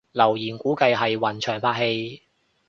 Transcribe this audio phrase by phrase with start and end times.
[0.13, 2.23] 留言估計係雲翔拍戲